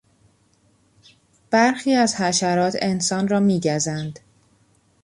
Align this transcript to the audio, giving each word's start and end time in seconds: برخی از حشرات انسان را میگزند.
برخی 1.51 1.93
از 1.95 2.15
حشرات 2.15 2.75
انسان 2.81 3.27
را 3.27 3.39
میگزند. 3.39 4.19